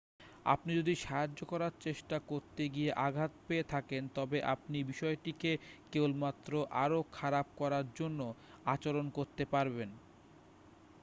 আপনি 0.45 0.71
যদি 0.75 0.93
সাহায্য 0.97 1.39
করার 1.45 1.73
চেষ্টা 1.81 2.17
করতে 2.29 2.63
গিয়ে 2.69 2.91
আঘাত 3.07 3.31
পেয়ে 3.47 3.65
থাকেন 3.65 4.03
তবে 4.15 4.37
আপনি 4.53 4.77
বিষয়টিকে 4.83 5.51
কেবলমাত্র 5.91 6.51
আরও 6.83 6.99
খারাপ 7.11 7.47
করার 7.57 7.85
জন্য 7.95 8.19
আচরণ 8.65 9.05
করতে 9.17 9.43
পারেন 9.45 9.89